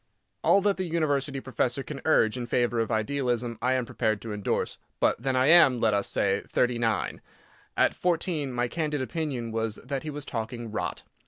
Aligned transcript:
All 0.43 0.61
that 0.61 0.77
the 0.77 0.85
University 0.85 1.39
professor 1.39 1.83
can 1.83 2.01
urge 2.05 2.35
in 2.35 2.47
favour 2.47 2.79
of 2.79 2.89
idealism 2.91 3.59
I 3.61 3.73
am 3.73 3.85
prepared 3.85 4.19
to 4.23 4.33
endorse. 4.33 4.79
But 4.99 5.21
then 5.21 5.35
I 5.35 5.45
am—let 5.45 5.93
us 5.93 6.07
say, 6.07 6.41
thirty 6.49 6.79
nine. 6.79 7.21
At 7.77 7.93
fourteen 7.93 8.51
my 8.51 8.67
candid 8.67 9.03
opinion 9.03 9.51
was 9.51 9.75
that 9.83 10.01
he 10.01 10.09
was 10.09 10.25
talking 10.25 10.71
"rot." 10.71 11.03